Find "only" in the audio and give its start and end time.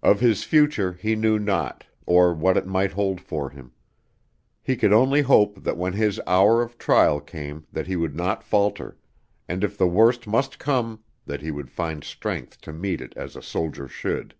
4.92-5.22